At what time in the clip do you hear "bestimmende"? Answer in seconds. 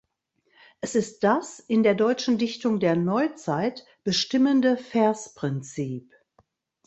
4.03-4.75